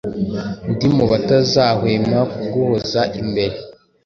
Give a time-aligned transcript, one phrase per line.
[0.73, 3.55] Ndi mu batazahwema kuguhoza iMbere